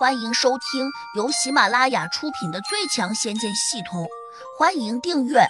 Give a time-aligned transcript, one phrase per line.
[0.00, 4.04] 欢迎收听由喜马拉雅出品的《最强仙剑系统》，
[4.58, 5.40] 欢迎订阅。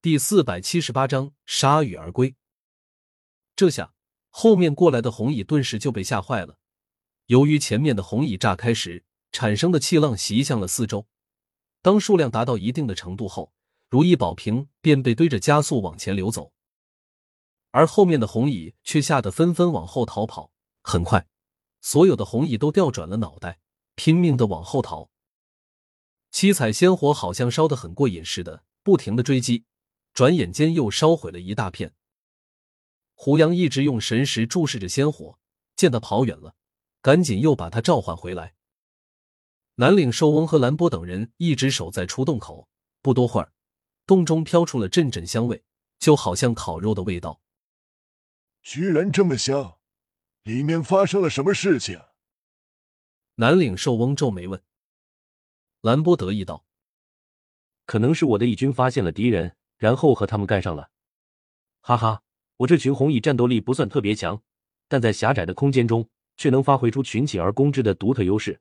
[0.00, 2.36] 第四百七十八章铩羽而归。
[3.56, 3.92] 这下
[4.30, 6.58] 后面过来的红蚁顿时就被吓坏了。
[7.26, 11.08] 由于前面的红蚁炸开时产生的气浪袭向了四周，
[11.82, 13.52] 当数量达到一定的程度后，
[13.88, 16.52] 如意宝瓶便被堆着加速往前流走，
[17.72, 20.52] 而后面的红蚁却吓得纷纷往后逃跑。
[20.84, 21.26] 很快。
[21.80, 23.60] 所有的红蚁都调转了脑袋，
[23.94, 25.10] 拼命的往后逃。
[26.30, 29.64] 七彩仙火好像烧得很过瘾似的，不停的追击，
[30.12, 31.94] 转眼间又烧毁了一大片。
[33.14, 35.38] 胡杨一直用神识注视着仙火，
[35.74, 36.54] 见他跑远了，
[37.00, 38.54] 赶紧又把他召唤回来。
[39.76, 42.68] 南岭寿翁和兰波等人一直守在出洞口，
[43.00, 43.52] 不多会儿，
[44.06, 45.64] 洞中飘出了阵阵香味，
[45.98, 47.40] 就好像烤肉的味道。
[48.62, 49.77] 居然这么香！
[50.48, 52.00] 里面发生了什么事情？
[53.34, 54.62] 南岭寿翁皱眉问。
[55.82, 56.64] 兰波得意道
[57.84, 60.90] ：“可能是我的义军发现了敌人，然后和他们干上了。
[61.82, 62.22] 哈哈，
[62.56, 64.42] 我这群红蚁战斗力不算特别强，
[64.88, 68.58] 但在狭窄的空间中却能发挥出群起而攻之的独特优势。”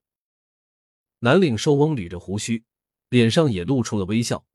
[1.20, 2.66] 南岭寿翁捋着胡须，
[3.08, 4.46] 脸上也露出了微笑。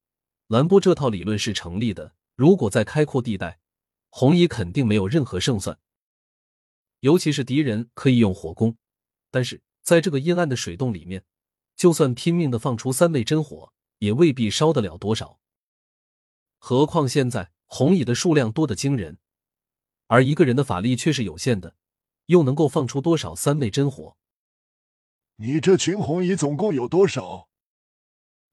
[0.48, 2.14] 兰波这套理论是成立的。
[2.36, 3.58] 如果在开阔地带，
[4.11, 5.78] 红蚁肯定没有任何胜算。
[7.03, 8.77] 尤其是敌人可以用火攻，
[9.33, 11.25] 但是在这个阴暗的水洞里面，
[11.75, 15.41] 就算拼命的放出三昧真火，也未必烧得了多少。
[16.58, 19.19] 何况现在红蚁的数量多得惊人，
[20.06, 21.75] 而一个人的法力却是有限的，
[22.27, 24.17] 又能够放出多少三昧真火？
[25.36, 27.48] 你这群红蚁总共有多少？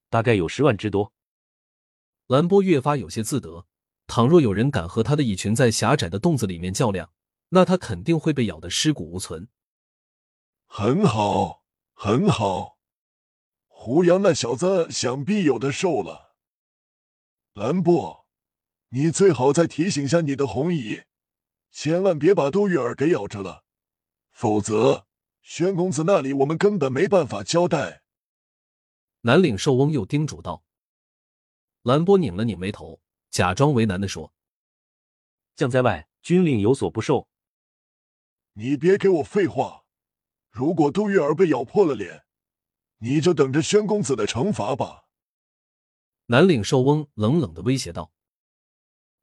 [0.09, 1.13] 大概有十万之多。
[2.25, 3.67] 兰波越发有些自得，
[4.07, 7.11] 倘若有人敢和他的蚁群在狭窄的洞子里面较量。
[7.49, 9.47] 那他肯定会被咬得尸骨无存。
[10.65, 12.77] 很好，很好。
[13.67, 16.35] 胡杨那小子想必有的受了。
[17.53, 18.27] 兰波，
[18.89, 21.03] 你最好再提醒下你的红姨，
[21.71, 23.63] 千万别把杜玉儿给咬着了，
[24.29, 25.07] 否则
[25.41, 28.03] 宣公子那里我们根本没办法交代。
[29.21, 30.63] 南岭寿翁又叮嘱道。
[31.81, 34.33] 兰波拧了拧眉头，假装为难的说
[35.55, 37.27] ：“将在外，军令有所不受。”
[38.59, 39.85] 你别给我废话！
[40.51, 42.25] 如果杜月儿被咬破了脸，
[42.97, 45.05] 你就等着宣公子的惩罚吧。”
[46.27, 48.11] 南岭寿翁冷冷的威胁道。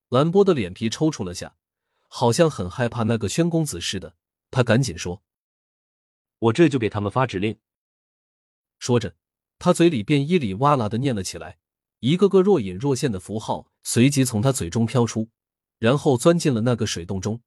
[0.08, 1.58] 兰波的脸皮抽搐了下，
[2.08, 4.16] 好像很害怕那个宣公子似的。
[4.50, 5.22] 他赶紧说
[6.40, 7.58] ：“我这就给他们发指令。”
[8.80, 9.16] 说着，
[9.58, 11.58] 他嘴里便咿里哇啦的念了起来，
[12.00, 15.28] 一个个若隐若现的符号随即从他嘴中飘出，
[15.76, 17.42] 然后钻进了那个水洞中。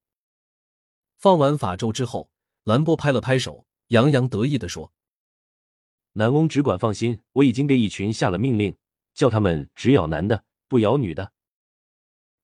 [1.20, 2.32] 放完法咒之后，
[2.64, 4.94] 兰波拍了拍手，洋洋得意的说
[6.14, 8.78] ：“南翁只管放心，我已经给蚁群下了命令，
[9.14, 11.34] 叫他们只咬男的，不咬女的。”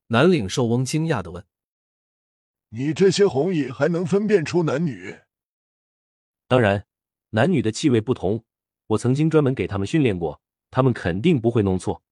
[0.08, 1.46] 南岭兽翁惊讶的问
[2.68, 5.22] ：“你这些红蚁还能分辨出男女
[6.50, 6.86] ？”“当然，
[7.30, 8.44] 男女的气味不同，
[8.88, 12.03] 我曾经专门给他们训练过，他们肯定不会弄错。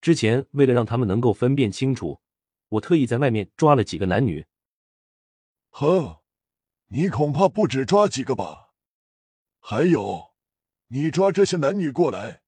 [0.00, 2.20] 之前为了让他们能够分辨清楚，
[2.68, 4.46] 我特意在外面抓了几个男女。”
[5.74, 6.20] 哼，
[6.88, 8.74] 你恐怕不止抓几个吧？
[9.58, 10.34] 还有，
[10.88, 12.42] 你抓这些男女过来，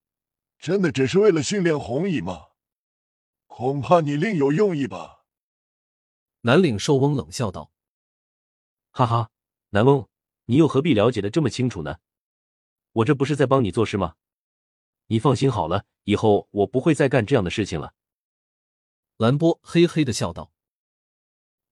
[0.58, 2.48] 真的只是为了训练红蚁吗？
[3.46, 5.24] 恐怕你另有用意吧？
[6.42, 7.72] 南岭兽翁冷笑道
[8.92, 9.30] ：“哈哈，
[9.70, 10.06] 南翁，
[10.44, 12.00] 你又何必了解的这么清楚呢？
[12.92, 14.16] 我这不是在帮你做事吗？
[15.06, 17.94] 你放心好了，以后我不会再干这样的事情了。”
[19.16, 20.52] 兰波嘿嘿的笑道。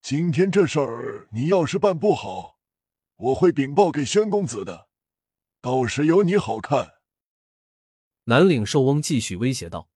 [0.02, 2.58] 今天这事儿，你要是办不好，
[3.14, 4.88] 我会禀报给宣公子的，
[5.60, 6.94] 到时有你好看。
[8.24, 9.88] 南岭寿翁继续威胁道：“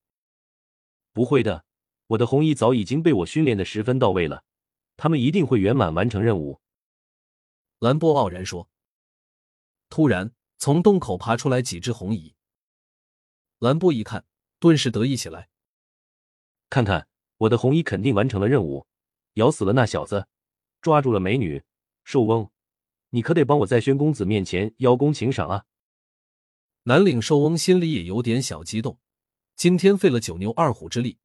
[1.13, 1.65] 不会的，
[2.07, 4.45] 我的红衣早已经被我训练的十分到位了，
[4.97, 6.61] 他们一定会圆满完成任务。”
[7.81, 8.71] 兰波傲然说。
[9.89, 12.37] 突然，从洞口爬出来几只红蚁。
[13.59, 14.25] 兰波一看，
[14.61, 15.49] 顿时得意起来
[16.71, 18.87] ：“看看，我的红衣肯定完成了任务。”
[19.37, 20.29] 咬死了那小子，
[20.81, 21.63] 抓住了美女，
[22.05, 22.51] 寿翁，
[23.11, 25.65] 你可得帮我在宣公子面前邀功请赏啊！
[26.85, 28.99] 南岭寿翁心里也有点小激动，
[29.55, 31.19] 今天费了九牛二虎之力，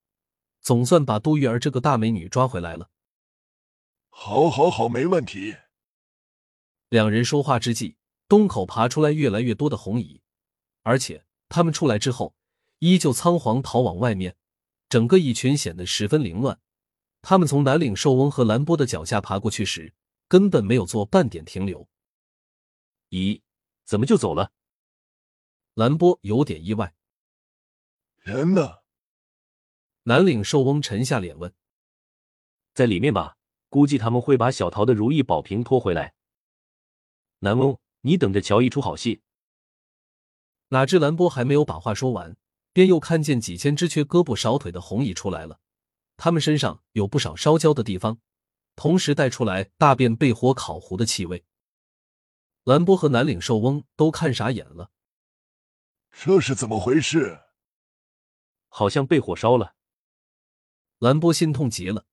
[0.60, 2.90] 总算把杜玉儿这个大美女抓回来了。
[4.10, 5.56] 好，好，好，没问题。
[6.90, 7.96] 两人说话之际，
[8.28, 10.22] 洞口爬出来越来越多的红蚁，
[10.84, 12.36] 而且他们出来之后，
[12.80, 14.36] 依旧仓皇逃往外面，
[14.90, 16.60] 整个蚁群显得十分凌乱。
[17.22, 19.94] 他们从南岭寿翁和兰波的脚下爬过去时，
[20.28, 21.88] 根本没有做半点停留。
[23.10, 23.42] 咦，
[23.86, 24.52] 怎么就走了？
[25.76, 26.94] 兰波有点意外。
[28.18, 28.80] 人呢？
[30.04, 31.54] 南岭寿翁沉下脸问
[32.74, 33.38] ：“在里面吧，
[33.70, 36.16] 估计他们会把小桃的如意宝瓶拖回来。”
[37.40, 39.22] 南翁，你等着瞧一出好戏。
[40.70, 42.36] 哪知兰波还没有把话说完，
[42.74, 45.60] 便又看见几千只缺胳膊少腿的红蚁出来了。
[46.24, 48.22] 他们身上有不少烧焦的地方，
[48.76, 51.44] 同时带出来大便被火烤糊的气味。
[52.64, 54.92] 兰波和南岭寿翁都看傻眼了。
[56.12, 57.40] 这是怎么回事？
[58.70, 59.74] 好像被火烧了。
[61.00, 62.06] 兰波心痛极了，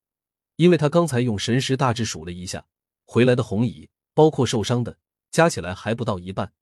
[0.57, 2.67] 因为他刚才用神识大致数了一下，
[3.05, 4.99] 回来的红蚁，包括受伤的，
[5.31, 6.55] 加起来还不到一半，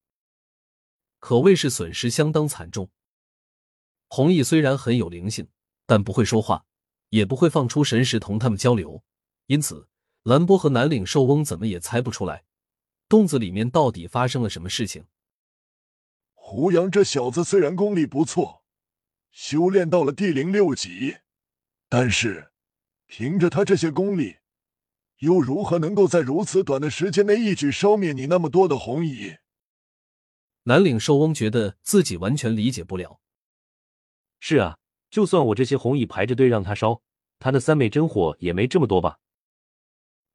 [1.21, 2.91] 可谓是损失相当惨重。
[4.09, 5.49] 红蚁虽然很有灵性，
[5.87, 6.66] 但不会说话，
[7.11, 9.03] 也不会放出神识同他们交流，
[9.47, 9.89] 因此
[10.23, 12.45] 兰波和南岭兽翁怎么也猜不出来，
[13.09, 15.07] 洞子里面到底发生了什么事情。
[16.35, 18.65] 胡杨这小子虽然功力不错，
[19.31, 21.17] 修炼到了地灵六级。
[21.89, 22.51] 但是，
[23.07, 24.39] 凭着他这些功力，
[25.19, 29.37] 又如何能够在如此短的时间内一举消灭你那么多的红蚁？
[30.65, 33.21] 南岭兽翁觉得自己完全理解不了。
[34.41, 34.79] 是啊，
[35.17, 37.01] 就算我这些红蚁排着队让他烧，
[37.39, 39.19] 他那三昧真火也没这么多吧？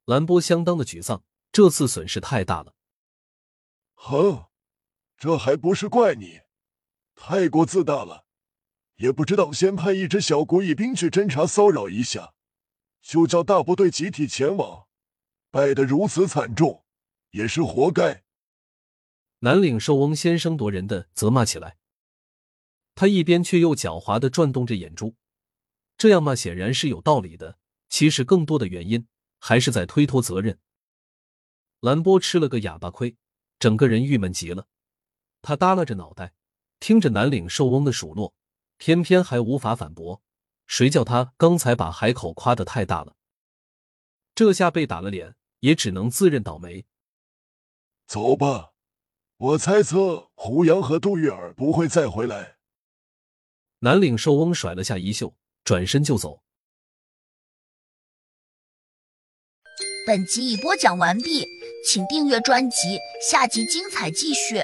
[0.06, 2.74] 兰波相当的沮丧，这次损失太大了。
[3.94, 4.46] 哼，
[5.16, 6.40] 这还不是怪你，
[7.14, 8.26] 太过自大了。
[8.96, 12.34] 也不知道先派一支小古蚁兵去侦查骚扰一下，
[13.00, 14.88] 就叫大部队集体前往，
[15.52, 16.84] 败得如此惨重，
[17.30, 18.24] 也是活该。
[19.38, 21.76] 南岭兽翁先声夺人的责骂起来，
[22.94, 25.16] 他一边却又狡猾的转动着眼珠，
[25.96, 27.58] 这样嘛显然是有道理的。
[27.88, 29.06] 其实更多的原因
[29.38, 30.58] 还是在推脱责任。
[31.80, 33.16] 兰波吃了个哑巴亏，
[33.58, 34.66] 整个人郁闷极了。
[35.42, 36.34] 他耷拉着脑袋，
[36.80, 38.34] 听着南岭兽翁的数落。
[38.78, 40.22] 偏偏还无法反驳，
[40.66, 43.14] 谁叫他刚才把海口夸得太大了？
[44.34, 46.86] 这下被打了脸，也只能自认倒霉。
[48.06, 48.72] 走吧，
[49.36, 52.56] 我猜测胡杨和杜玉儿不会再回来。
[53.84, 55.34] 南岭寿翁甩了下衣袖，
[55.64, 56.40] 转身就走。
[60.06, 61.44] 本集已播讲完毕，
[61.84, 62.76] 请订阅专辑，
[63.28, 64.62] 下集精彩继续。